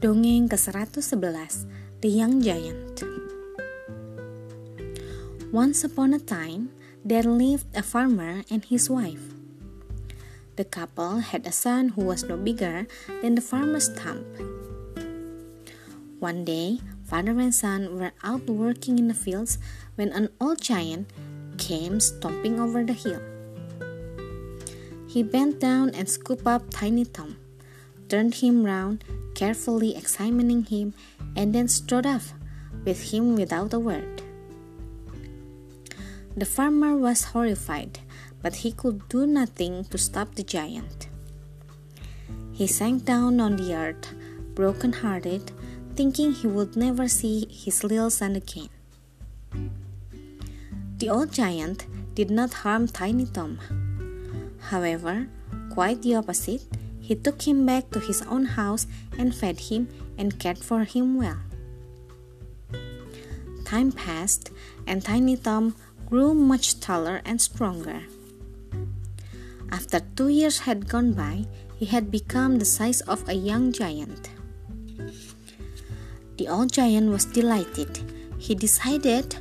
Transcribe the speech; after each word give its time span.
Dongeng 0.00 0.48
ke-111 0.48 1.68
The 2.00 2.08
Young 2.08 2.40
Giant 2.40 3.04
Once 5.52 5.84
upon 5.84 6.16
a 6.16 6.18
time, 6.18 6.72
there 7.04 7.28
lived 7.28 7.68
a 7.76 7.84
farmer 7.84 8.40
and 8.48 8.64
his 8.64 8.88
wife. 8.88 9.36
The 10.56 10.64
couple 10.64 11.20
had 11.20 11.44
a 11.44 11.52
son 11.52 11.92
who 11.92 12.08
was 12.08 12.24
no 12.24 12.40
bigger 12.40 12.88
than 13.20 13.36
the 13.36 13.44
farmer's 13.44 13.92
thumb. 13.92 14.24
One 16.16 16.48
day, 16.48 16.80
father 17.04 17.36
and 17.36 17.52
son 17.52 18.00
were 18.00 18.16
out 18.24 18.48
working 18.48 18.96
in 18.96 19.12
the 19.12 19.20
fields 19.20 19.60
when 20.00 20.16
an 20.16 20.32
old 20.40 20.64
giant 20.64 21.12
came 21.60 22.00
stomping 22.00 22.56
over 22.56 22.80
the 22.88 22.96
hill. 22.96 23.20
He 25.12 25.20
bent 25.20 25.60
down 25.60 25.92
and 25.92 26.08
scooped 26.08 26.48
up 26.48 26.72
Tiny 26.72 27.04
Tom, 27.04 27.36
turned 28.08 28.40
him 28.40 28.64
round, 28.64 29.04
carefully 29.40 29.96
examining 29.96 30.64
him, 30.64 30.92
and 31.34 31.54
then 31.54 31.66
strode 31.66 32.04
off 32.04 32.34
with 32.84 33.00
him 33.10 33.36
without 33.36 33.72
a 33.72 33.78
word. 33.78 34.20
The 36.36 36.44
farmer 36.44 36.94
was 36.94 37.32
horrified, 37.32 38.00
but 38.42 38.56
he 38.56 38.70
could 38.72 39.08
do 39.08 39.26
nothing 39.26 39.84
to 39.88 39.96
stop 39.96 40.34
the 40.34 40.44
giant. 40.44 41.08
He 42.52 42.66
sank 42.66 43.06
down 43.06 43.40
on 43.40 43.56
the 43.56 43.74
earth, 43.74 44.12
broken 44.54 44.92
hearted, 44.92 45.52
thinking 45.96 46.32
he 46.32 46.46
would 46.46 46.76
never 46.76 47.08
see 47.08 47.48
his 47.48 47.82
little 47.82 48.10
son 48.10 48.36
again. 48.36 48.68
The 50.98 51.08
old 51.08 51.32
giant 51.32 51.86
did 52.14 52.30
not 52.30 52.52
harm 52.52 52.86
Tiny 52.88 53.24
Tom. 53.24 53.58
However, 54.68 55.26
quite 55.72 56.02
the 56.02 56.16
opposite, 56.16 56.68
he 57.10 57.16
took 57.16 57.42
him 57.42 57.66
back 57.66 57.90
to 57.90 57.98
his 57.98 58.22
own 58.30 58.44
house 58.54 58.86
and 59.18 59.34
fed 59.34 59.58
him 59.58 59.88
and 60.16 60.38
cared 60.38 60.62
for 60.62 60.84
him 60.84 61.18
well. 61.18 61.42
Time 63.64 63.90
passed, 63.90 64.52
and 64.86 65.02
Tiny 65.02 65.34
Tom 65.36 65.74
grew 66.06 66.34
much 66.34 66.78
taller 66.78 67.20
and 67.24 67.42
stronger. 67.42 68.06
After 69.72 69.98
two 70.14 70.28
years 70.28 70.60
had 70.60 70.88
gone 70.88 71.12
by, 71.14 71.46
he 71.76 71.86
had 71.86 72.12
become 72.12 72.60
the 72.60 72.64
size 72.64 73.00
of 73.10 73.28
a 73.28 73.34
young 73.34 73.72
giant. 73.72 74.30
The 76.38 76.46
old 76.46 76.70
giant 76.70 77.10
was 77.10 77.24
delighted. 77.24 77.90
He 78.38 78.54
decided 78.54 79.34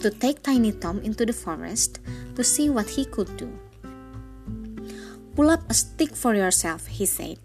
to 0.00 0.10
take 0.10 0.44
Tiny 0.44 0.70
Tom 0.70 1.00
into 1.00 1.26
the 1.26 1.32
forest 1.32 1.98
to 2.36 2.44
see 2.44 2.70
what 2.70 2.88
he 2.88 3.04
could 3.04 3.36
do. 3.36 3.50
Pull 5.36 5.50
up 5.50 5.68
a 5.68 5.74
stick 5.74 6.16
for 6.16 6.34
yourself, 6.34 6.86
he 6.86 7.04
said. 7.04 7.38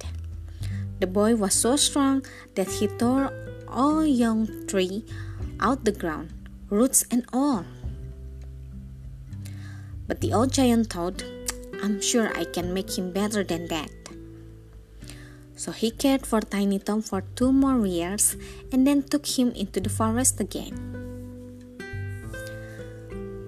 The 1.03 1.07
boy 1.07 1.35
was 1.35 1.53
so 1.53 1.75
strong 1.75 2.23
that 2.55 2.71
he 2.79 2.87
tore 2.87 3.33
a 3.67 4.05
young 4.07 4.47
tree 4.65 5.03
out 5.59 5.83
the 5.83 5.91
ground, 5.91 6.31
roots 6.69 7.03
and 7.11 7.25
all. 7.33 7.65
But 10.07 10.21
the 10.21 10.31
old 10.31 10.53
giant 10.53 10.87
thought, 10.87 11.23
I'm 11.83 11.99
sure 11.99 12.31
I 12.31 12.45
can 12.45 12.73
make 12.73 12.97
him 12.97 13.11
better 13.11 13.43
than 13.43 13.67
that. 13.67 13.91
So 15.55 15.71
he 15.71 15.91
cared 15.91 16.25
for 16.25 16.39
Tiny 16.39 16.79
Tom 16.79 17.01
for 17.01 17.21
two 17.35 17.51
more 17.51 17.85
years 17.85 18.37
and 18.71 18.87
then 18.87 19.03
took 19.03 19.27
him 19.27 19.51
into 19.51 19.79
the 19.79 19.89
forest 19.89 20.39
again. 20.39 20.73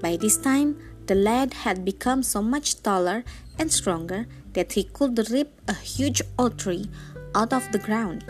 By 0.02 0.18
this 0.18 0.38
time, 0.38 0.78
the 1.08 1.16
lad 1.16 1.54
had 1.66 1.84
become 1.84 2.24
so 2.24 2.42
much 2.42 2.82
taller 2.82 3.24
and 3.60 3.72
stronger 3.72 4.26
that 4.54 4.74
he 4.74 4.84
could 4.84 5.30
rip 5.30 5.60
a 5.68 5.74
huge 5.74 6.22
old 6.38 6.58
tree 6.58 6.90
out 7.36 7.52
of 7.52 7.72
the 7.72 7.80
ground. 7.80 8.24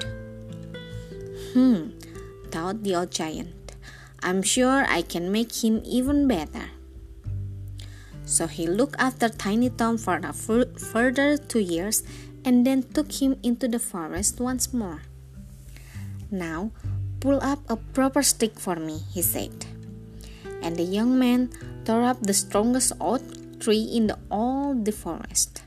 Hmm, 1.54 1.92
thought 2.50 2.84
the 2.84 2.96
old 2.96 3.12
giant. 3.12 3.74
I'm 4.24 4.42
sure 4.42 4.86
I 4.88 5.02
can 5.02 5.32
make 5.32 5.64
him 5.64 5.82
even 5.86 6.28
better. 6.28 6.72
So 8.26 8.48
he 8.48 8.66
looked 8.66 8.96
after 8.98 9.28
Tiny 9.28 9.70
Tom 9.70 9.98
for 9.98 10.16
a 10.16 10.34
further 10.34 11.38
two 11.38 11.60
years 11.60 12.04
and 12.46 12.66
then 12.66 12.84
took 12.84 13.12
him 13.12 13.38
into 13.44 13.68
the 13.68 13.80
forest 13.80 14.40
once 14.40 14.74
more. 14.74 15.02
Now, 16.32 16.72
pull 17.20 17.44
up 17.44 17.60
a 17.70 17.76
proper 17.76 18.24
stick 18.24 18.60
for 18.60 18.76
me, 18.76 19.00
he 19.14 19.22
said. 19.22 19.66
And 20.62 20.78
the 20.78 20.84
young 20.84 21.20
man 21.20 21.52
tore 21.86 22.04
up 22.04 22.22
the 22.22 22.34
strongest 22.34 22.94
oak 23.00 23.22
tree 23.60 23.84
in 23.84 24.08
the, 24.08 24.18
all 24.32 24.74
the 24.74 24.92
forest. 24.92 25.64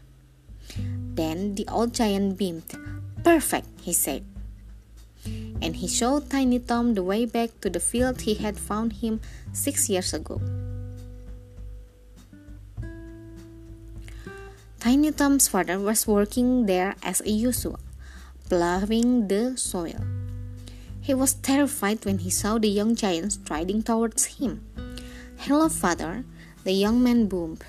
Then 1.15 1.55
the 1.55 1.67
old 1.69 1.95
giant 1.95 2.37
beamed. 2.37 2.69
Perfect, 3.25 3.69
he 3.81 3.93
said. 3.93 4.25
And 5.63 5.77
he 5.77 5.89
showed 5.89 6.31
Tiny 6.31 6.59
Tom 6.59 6.95
the 6.95 7.03
way 7.03 7.25
back 7.25 7.61
to 7.61 7.71
the 7.71 7.81
field 7.81 8.23
he 8.23 8.35
had 8.35 8.59
found 8.59 9.01
him 9.01 9.21
six 9.53 9.89
years 9.89 10.13
ago. 10.13 10.41
Tiny 14.79 15.11
Tom's 15.11 15.49
father 15.49 15.81
was 15.81 16.07
working 16.07 16.67
there 16.67 16.95
as 17.03 17.21
usual, 17.25 17.81
plowing 18.49 19.27
the 19.27 19.57
soil. 19.57 19.99
He 21.01 21.15
was 21.15 21.35
terrified 21.35 22.05
when 22.05 22.19
he 22.19 22.31
saw 22.31 22.59
the 22.59 22.69
young 22.69 22.95
giant 22.95 23.33
striding 23.33 23.83
towards 23.83 24.39
him. 24.39 24.63
Hello, 25.39 25.69
father, 25.69 26.25
the 26.65 26.73
young 26.73 27.03
man 27.03 27.27
boomed. 27.27 27.63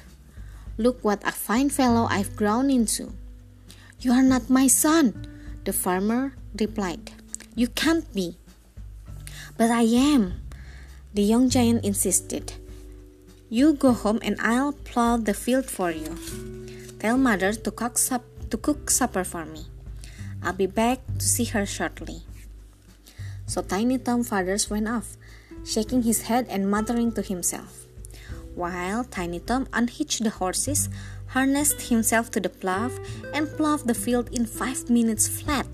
Look 0.78 1.04
what 1.04 1.22
a 1.28 1.32
fine 1.32 1.70
fellow 1.70 2.08
I've 2.10 2.36
grown 2.36 2.72
into. 2.72 3.14
You 4.00 4.14
are 4.14 4.24
not 4.24 4.50
my 4.50 4.68
son, 4.68 5.28
the 5.64 5.74
farmer 5.74 6.34
replied. 6.60 7.12
You 7.56 7.68
can't 7.68 8.12
be. 8.14 8.38
But 9.58 9.70
I 9.70 9.84
am, 9.84 10.42
the 11.14 11.22
young 11.22 11.50
giant 11.50 11.84
insisted. 11.86 12.54
You 13.50 13.74
go 13.74 13.92
home 13.94 14.20
and 14.24 14.40
I'll 14.42 14.74
plow 14.74 15.18
the 15.18 15.34
field 15.34 15.66
for 15.66 15.92
you. 15.92 16.18
Tell 17.00 17.18
mother 17.18 17.54
to 17.54 17.72
cook, 17.72 17.98
sup- 17.98 18.50
to 18.50 18.58
cook 18.58 18.90
supper 18.90 19.24
for 19.24 19.46
me. 19.46 19.66
I'll 20.42 20.54
be 20.54 20.68
back 20.68 21.00
to 21.20 21.26
see 21.26 21.46
her 21.46 21.66
shortly. 21.66 22.24
So 23.46 23.62
Tiny 23.62 23.98
Tom 23.98 24.24
Fathers 24.24 24.70
went 24.70 24.88
off, 24.88 25.16
shaking 25.68 26.04
his 26.04 26.24
head 26.24 26.48
and 26.50 26.72
muttering 26.72 27.12
to 27.12 27.22
himself. 27.22 27.86
While 28.56 29.04
Tiny 29.04 29.40
Tom 29.40 29.68
unhitched 29.74 30.24
the 30.24 30.32
horses, 30.32 30.90
harnessed 31.28 31.94
himself 31.94 32.32
to 32.32 32.40
the 32.40 32.50
plow, 32.50 32.90
and 33.34 33.52
plowed 33.58 33.86
the 33.86 33.94
field 33.94 34.30
in 34.32 34.48
five 34.48 34.90
minutes 34.90 35.28
flat. 35.28 35.68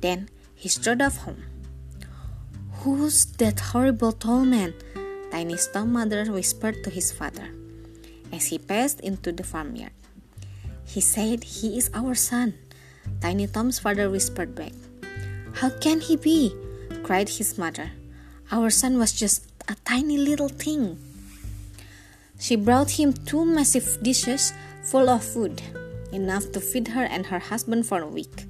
Then 0.00 0.28
he 0.54 0.68
strode 0.68 1.00
off 1.00 1.16
home. 1.24 1.42
Who's 2.84 3.24
that 3.40 3.58
horrible 3.72 4.12
tall 4.12 4.44
man? 4.44 4.74
Tiny 5.32 5.56
Tiny's 5.56 5.68
mother 5.74 6.30
whispered 6.30 6.84
to 6.84 6.90
his 6.90 7.10
father 7.10 7.48
as 8.30 8.46
he 8.46 8.58
passed 8.58 9.00
into 9.00 9.32
the 9.32 9.42
farmyard. 9.42 9.96
He 10.84 11.00
said 11.00 11.42
he 11.42 11.78
is 11.78 11.90
our 11.94 12.14
son. 12.14 12.54
Tiny 13.20 13.46
Tom's 13.46 13.78
father 13.78 14.10
whispered 14.10 14.54
back. 14.54 14.72
How 15.54 15.70
can 15.70 16.00
he 16.00 16.16
be? 16.16 16.54
cried 17.02 17.28
his 17.28 17.58
mother. 17.58 17.90
Our 18.50 18.70
son 18.70 18.98
was 18.98 19.12
just 19.12 19.46
a 19.68 19.74
tiny 19.84 20.18
little 20.18 20.48
thing. 20.48 20.98
She 22.38 22.56
brought 22.56 23.00
him 23.00 23.12
two 23.12 23.44
massive 23.44 23.98
dishes 24.02 24.52
full 24.82 25.08
of 25.08 25.24
food, 25.24 25.62
enough 26.12 26.52
to 26.52 26.60
feed 26.60 26.88
her 26.88 27.04
and 27.04 27.26
her 27.26 27.38
husband 27.38 27.86
for 27.86 28.02
a 28.02 28.06
week. 28.06 28.44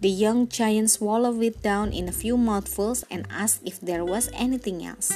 The 0.00 0.10
young 0.10 0.48
giant 0.48 0.90
swallowed 0.90 1.42
it 1.42 1.62
down 1.62 1.92
in 1.92 2.08
a 2.08 2.12
few 2.12 2.36
mouthfuls 2.36 3.04
and 3.10 3.26
asked 3.30 3.62
if 3.64 3.80
there 3.80 4.04
was 4.04 4.28
anything 4.34 4.84
else. 4.84 5.12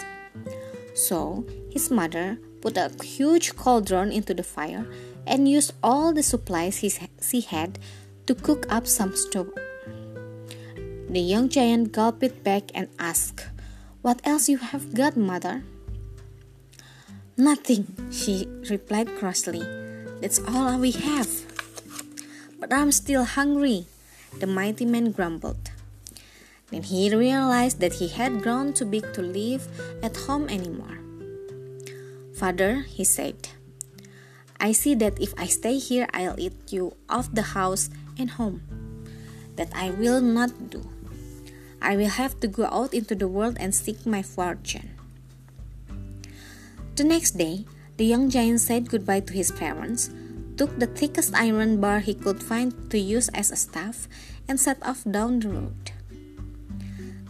So 0.95 1.45
his 1.71 1.91
mother 1.91 2.39
put 2.63 2.79
a 2.79 2.91
huge 3.05 3.55
cauldron 3.55 4.11
into 4.11 4.33
the 4.33 4.43
fire 4.43 4.87
and 5.27 5.49
used 5.49 5.75
all 5.83 6.15
the 6.15 6.22
supplies 6.22 6.78
he, 6.78 6.91
she 7.21 7.43
had 7.43 7.78
to 8.27 8.34
cook 8.34 8.65
up 8.71 8.87
some 8.87 9.15
stew. 9.15 9.53
The 11.11 11.21
young 11.21 11.49
giant 11.51 11.93
gulped 11.93 12.22
it 12.22 12.43
back 12.43 12.71
and 12.75 12.89
asked, 12.99 13.47
What 14.00 14.21
else 14.22 14.48
you 14.48 14.59
have 14.59 14.95
got, 14.95 15.16
mother? 15.16 15.65
Nothing, 17.36 17.86
she 18.10 18.47
replied 18.71 19.10
crossly. 19.18 19.62
That's 20.21 20.39
all 20.39 20.78
we 20.78 20.92
have. 20.92 21.28
But 22.60 22.72
I'm 22.72 22.92
still 22.92 23.24
hungry, 23.24 23.86
the 24.39 24.47
mighty 24.47 24.84
man 24.84 25.10
grumbled. 25.10 25.71
Then 26.71 26.83
he 26.83 27.15
realized 27.15 27.80
that 27.80 27.95
he 27.95 28.09
had 28.09 28.42
grown 28.42 28.72
too 28.72 28.84
big 28.86 29.12
to 29.15 29.22
live 29.22 29.66
at 30.03 30.16
home 30.28 30.48
anymore. 30.48 30.98
Father, 32.34 32.86
he 32.86 33.03
said, 33.03 33.48
I 34.60 34.72
see 34.72 34.94
that 34.94 35.18
if 35.18 35.34
I 35.39 35.47
stay 35.47 35.78
here, 35.78 36.06
I'll 36.15 36.39
eat 36.39 36.54
you 36.71 36.94
off 37.09 37.34
the 37.34 37.54
house 37.54 37.91
and 38.18 38.30
home. 38.30 38.62
That 39.56 39.71
I 39.74 39.91
will 39.91 40.21
not 40.21 40.71
do. 40.71 40.86
I 41.80 41.97
will 41.97 42.09
have 42.10 42.41
to 42.41 42.48
go 42.48 42.66
out 42.66 42.92
into 42.92 43.15
the 43.15 43.28
world 43.28 43.57
and 43.60 43.75
seek 43.75 44.04
my 44.04 44.22
fortune. 44.22 44.91
The 46.97 47.04
next 47.04 47.39
day, 47.39 47.65
the 47.97 48.04
young 48.04 48.30
giant 48.30 48.60
said 48.60 48.91
goodbye 48.91 49.21
to 49.21 49.33
his 49.33 49.53
parents, 49.53 50.10
took 50.57 50.78
the 50.78 50.86
thickest 50.86 51.34
iron 51.34 51.80
bar 51.80 52.01
he 52.01 52.15
could 52.15 52.42
find 52.42 52.91
to 52.91 52.98
use 52.98 53.28
as 53.30 53.51
a 53.51 53.57
staff, 53.57 54.09
and 54.48 54.59
set 54.59 54.78
off 54.83 55.04
down 55.04 55.39
the 55.41 55.48
road. 55.48 55.92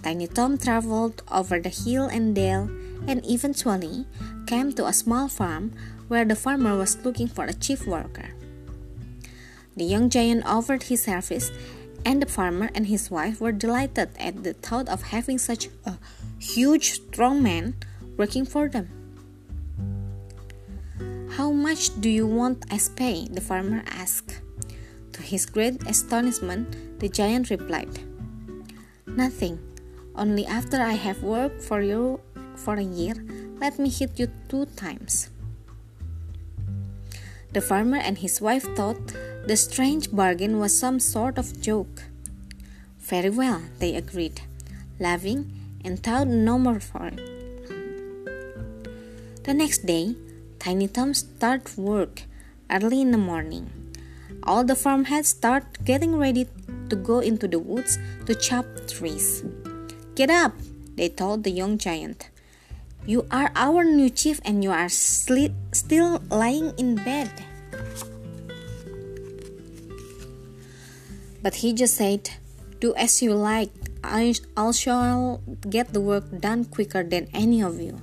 Tiny 0.02 0.26
Tom 0.26 0.56
traveled 0.56 1.22
over 1.30 1.60
the 1.60 1.68
hill 1.68 2.06
and 2.06 2.34
dale 2.34 2.70
and 3.06 3.24
eventually 3.26 4.06
came 4.46 4.72
to 4.72 4.86
a 4.86 4.92
small 4.92 5.28
farm 5.28 5.72
where 6.08 6.24
the 6.24 6.36
farmer 6.36 6.76
was 6.76 6.96
looking 7.04 7.28
for 7.28 7.44
a 7.44 7.52
chief 7.52 7.86
worker. 7.86 8.30
The 9.76 9.84
young 9.84 10.08
giant 10.08 10.46
offered 10.46 10.84
his 10.84 11.04
service, 11.04 11.50
and 12.08 12.22
the 12.22 12.26
farmer 12.26 12.70
and 12.74 12.86
his 12.86 13.10
wife 13.10 13.38
were 13.38 13.52
delighted 13.52 14.08
at 14.18 14.42
the 14.42 14.54
thought 14.54 14.88
of 14.88 15.12
having 15.12 15.36
such 15.36 15.68
a 15.84 15.98
huge, 16.38 16.92
strong 16.92 17.42
man 17.42 17.76
working 18.16 18.46
for 18.46 18.66
them. 18.66 18.88
How 21.36 21.52
much 21.52 22.00
do 22.00 22.08
you 22.08 22.26
want 22.26 22.64
as 22.72 22.88
pay? 22.88 23.28
the 23.28 23.42
farmer 23.42 23.84
asked. 23.92 24.40
To 25.12 25.20
his 25.20 25.44
great 25.44 25.84
astonishment, 25.84 26.98
the 26.98 27.10
giant 27.10 27.50
replied, 27.50 28.00
Nothing. 29.06 29.60
Only 30.16 30.46
after 30.46 30.80
I 30.80 30.96
have 30.96 31.22
worked 31.22 31.60
for 31.60 31.82
you 31.82 32.20
for 32.56 32.76
a 32.76 32.82
year, 32.82 33.14
let 33.60 33.78
me 33.78 33.90
hit 33.90 34.18
you 34.18 34.32
two 34.48 34.64
times. 34.80 35.28
The 37.52 37.60
farmer 37.60 37.98
and 37.98 38.16
his 38.16 38.40
wife 38.40 38.64
thought 38.74 39.12
the 39.46 39.56
strange 39.56 40.10
bargain 40.10 40.58
was 40.58 40.76
some 40.78 41.00
sort 41.00 41.38
of 41.38 41.60
joke. 41.60 42.04
Very 42.98 43.30
well, 43.30 43.62
they 43.78 43.94
agreed, 43.94 44.42
laughing 44.98 45.50
and 45.84 46.02
thought 46.02 46.28
no 46.28 46.58
more 46.58 46.80
for 46.80 47.06
it. 47.06 47.38
The 49.44 49.54
next 49.54 49.86
day, 49.86 50.14
Tiny 50.58 50.88
Tom 50.88 51.14
started 51.14 51.78
work 51.78 52.22
early 52.70 53.00
in 53.00 53.12
the 53.12 53.18
morning. 53.18 53.70
All 54.42 54.64
the 54.64 54.74
farm 54.74 55.04
farmhands 55.04 55.28
started 55.28 55.84
getting 55.84 56.16
ready 56.16 56.46
to 56.90 56.96
go 56.96 57.20
into 57.20 57.48
the 57.48 57.58
woods 57.58 57.98
to 58.26 58.34
chop 58.34 58.66
trees. 58.86 59.44
Get 60.14 60.30
up, 60.30 60.52
they 60.96 61.08
told 61.08 61.44
the 61.44 61.50
young 61.50 61.78
giant. 61.78 62.28
You 63.06 63.26
are 63.30 63.50
our 63.54 63.84
new 63.84 64.10
chief 64.10 64.40
and 64.44 64.62
you 64.62 64.70
are 64.70 64.88
still 64.90 66.22
lying 66.28 66.74
in 66.76 66.96
bed. 66.96 67.30
But 71.42 71.62
he 71.62 71.72
just 71.72 71.94
said, 71.94 72.30
Do 72.80 72.94
as 72.94 73.22
you 73.22 73.34
like. 73.34 73.70
I, 74.02 74.34
I 74.56 74.70
shall 74.70 75.42
get 75.68 75.92
the 75.92 76.00
work 76.00 76.24
done 76.40 76.64
quicker 76.64 77.02
than 77.02 77.28
any 77.34 77.62
of 77.62 77.80
you. 77.80 78.00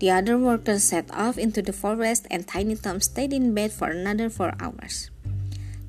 The 0.00 0.10
other 0.10 0.36
workers 0.36 0.84
set 0.84 1.08
off 1.12 1.38
into 1.38 1.62
the 1.62 1.72
forest, 1.72 2.26
and 2.30 2.46
Tiny 2.46 2.76
Tom 2.76 3.00
stayed 3.00 3.32
in 3.32 3.54
bed 3.54 3.72
for 3.72 3.88
another 3.88 4.28
four 4.28 4.52
hours. 4.58 5.10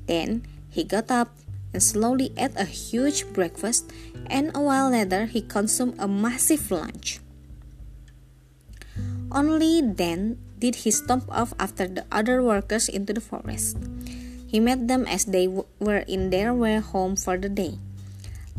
Then 0.06 0.46
he 0.70 0.84
got 0.84 1.10
up 1.10 1.34
and 1.72 1.82
slowly 1.82 2.32
ate 2.36 2.56
a 2.56 2.64
huge 2.64 3.26
breakfast, 3.32 3.90
and 4.26 4.54
a 4.54 4.60
while 4.60 4.90
later 4.90 5.26
he 5.26 5.42
consumed 5.42 5.96
a 5.98 6.08
massive 6.08 6.70
lunch. 6.70 7.20
Only 9.32 9.82
then 9.82 10.38
did 10.58 10.86
he 10.86 10.90
stomp 10.90 11.28
off 11.28 11.52
after 11.58 11.86
the 11.86 12.06
other 12.10 12.42
workers 12.42 12.88
into 12.88 13.12
the 13.12 13.20
forest. 13.20 13.76
He 14.46 14.60
met 14.60 14.86
them 14.86 15.06
as 15.06 15.24
they 15.24 15.48
were 15.48 16.04
in 16.06 16.30
their 16.30 16.54
way 16.54 16.78
home 16.78 17.16
for 17.16 17.36
the 17.36 17.48
day, 17.48 17.78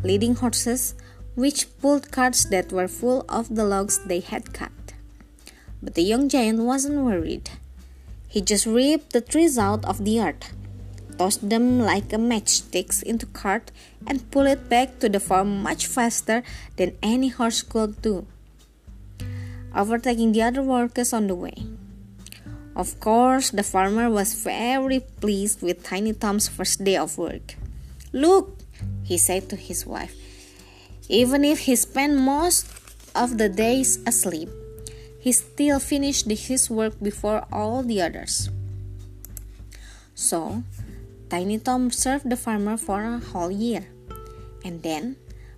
leading 0.02 0.34
horses 0.36 0.94
which 1.34 1.66
pulled 1.80 2.10
carts 2.10 2.44
that 2.46 2.72
were 2.72 2.88
full 2.88 3.24
of 3.28 3.54
the 3.54 3.64
logs 3.64 3.98
they 4.04 4.20
had 4.20 4.52
cut. 4.52 4.72
But 5.82 5.94
the 5.94 6.02
young 6.02 6.28
giant 6.28 6.60
wasn't 6.60 7.04
worried. 7.04 7.50
He 8.26 8.42
just 8.42 8.66
ripped 8.66 9.12
the 9.12 9.20
trees 9.20 9.56
out 9.56 9.84
of 9.84 10.04
the 10.04 10.20
earth, 10.20 10.52
tossed 11.16 11.48
them 11.48 11.80
like 11.80 12.12
a 12.12 12.16
matchsticks 12.16 13.02
into 13.02 13.26
cart, 13.26 13.70
and 14.06 14.28
pulled 14.30 14.48
it 14.48 14.68
back 14.68 14.98
to 14.98 15.08
the 15.08 15.20
farm 15.20 15.62
much 15.62 15.86
faster 15.86 16.42
than 16.76 16.98
any 17.02 17.28
horse 17.28 17.62
could 17.62 18.02
do, 18.02 18.26
overtaking 19.74 20.32
the 20.32 20.42
other 20.42 20.62
workers 20.62 21.12
on 21.12 21.28
the 21.28 21.34
way. 21.34 21.54
Of 22.78 23.00
course, 23.00 23.50
the 23.50 23.66
farmer 23.66 24.08
was 24.08 24.38
very 24.38 25.02
pleased 25.18 25.66
with 25.66 25.82
Tiny 25.82 26.14
Tom's 26.14 26.46
first 26.46 26.84
day 26.84 26.94
of 26.94 27.18
work. 27.18 27.58
Look, 28.12 28.54
he 29.02 29.18
said 29.18 29.50
to 29.50 29.56
his 29.56 29.84
wife, 29.84 30.14
even 31.08 31.42
if 31.44 31.66
he 31.66 31.74
spent 31.74 32.14
most 32.14 32.70
of 33.16 33.36
the 33.36 33.48
days 33.48 33.98
asleep, 34.06 34.48
he 35.18 35.32
still 35.32 35.80
finished 35.80 36.30
his 36.30 36.70
work 36.70 36.94
before 37.02 37.50
all 37.50 37.82
the 37.82 38.00
others. 38.00 38.48
So, 40.14 40.62
Tiny 41.28 41.58
Tom 41.58 41.90
served 41.90 42.30
the 42.30 42.38
farmer 42.38 42.76
for 42.76 43.02
a 43.02 43.18
whole 43.18 43.50
year. 43.50 43.90
And 44.64 44.84
then, 44.84 45.16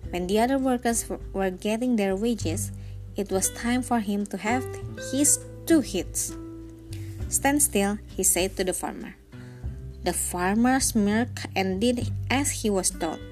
when 0.09 0.25
the 0.25 0.39
other 0.39 0.57
workers 0.57 1.05
were 1.33 1.51
getting 1.51 1.97
their 1.97 2.15
wages, 2.15 2.71
it 3.15 3.29
was 3.29 3.53
time 3.53 3.83
for 3.83 3.99
him 3.99 4.25
to 4.33 4.37
have 4.37 4.65
his 5.13 5.37
two 5.67 5.81
hits. 5.81 6.33
Stand 7.31 7.63
still, 7.63 7.97
he 8.11 8.27
said 8.27 8.57
to 8.57 8.67
the 8.67 8.75
farmer. 8.75 9.15
The 10.03 10.11
farmer 10.11 10.83
smirked 10.83 11.47
and 11.55 11.79
did 11.79 12.11
as 12.29 12.51
he 12.51 12.69
was 12.69 12.91
told. 12.91 13.23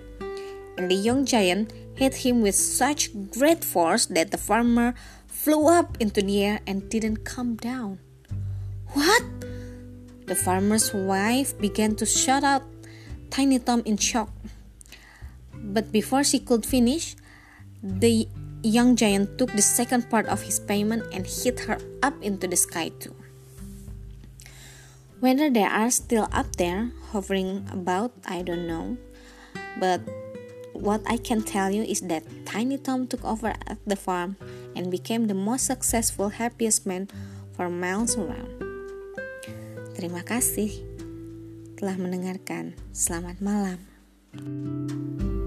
And 0.80 0.90
the 0.90 0.96
young 0.96 1.26
giant 1.28 1.74
hit 2.00 2.24
him 2.24 2.40
with 2.40 2.56
such 2.56 3.12
great 3.36 3.60
force 3.60 4.06
that 4.08 4.32
the 4.32 4.40
farmer 4.40 4.96
flew 5.28 5.68
up 5.68 6.00
into 6.00 6.22
the 6.24 6.40
air 6.40 6.60
and 6.66 6.88
didn't 6.88 7.28
come 7.28 7.60
down. 7.60 8.00
What? 8.96 9.24
The 10.28 10.36
farmer's 10.36 10.94
wife 10.94 11.60
began 11.60 12.00
to 12.00 12.06
shout 12.06 12.46
out 12.46 12.64
Tiny 13.30 13.60
Tom 13.60 13.84
in 13.84 13.98
shock. 13.98 14.32
But 15.54 15.92
before 15.92 16.24
she 16.24 16.40
could 16.40 16.66
finish, 16.66 17.18
the 17.84 18.30
young 18.64 18.96
giant 18.96 19.38
took 19.38 19.52
the 19.52 19.62
second 19.62 20.10
part 20.10 20.28
of 20.28 20.42
his 20.42 20.60
payment 20.60 21.04
and 21.12 21.28
hit 21.28 21.60
her 21.68 21.78
up 22.02 22.16
into 22.24 22.48
the 22.48 22.56
sky 22.56 22.96
too. 23.00 23.19
Whether 25.20 25.52
they 25.52 25.68
are 25.68 25.92
still 25.92 26.32
up 26.32 26.56
there, 26.56 26.92
hovering 27.12 27.68
about, 27.72 28.16
I 28.24 28.42
don't 28.42 28.68
know. 28.68 28.96
But 29.80 30.02
what 30.72 31.04
I 31.08 31.18
can 31.18 31.44
tell 31.44 31.72
you 31.72 31.84
is 31.84 32.02
that 32.08 32.24
Tiny 32.46 32.78
Tom 32.80 33.08
took 33.08 33.24
over 33.26 33.52
at 33.68 33.78
the 33.86 34.00
farm 34.00 34.38
and 34.76 34.88
became 34.88 35.28
the 35.28 35.36
most 35.36 35.68
successful, 35.68 36.30
happiest 36.40 36.88
man 36.88 37.12
for 37.52 37.70
miles 37.70 38.16
around. 38.16 38.64
Terima 40.00 40.24
kasih 40.24 40.72
telah 41.76 42.00
mendengarkan. 42.00 42.80
Selamat 42.96 43.44
malam. 43.44 43.80
thank 44.30 45.26
you 45.26 45.39